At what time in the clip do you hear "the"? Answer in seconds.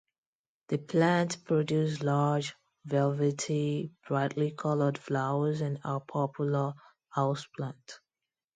0.69-0.79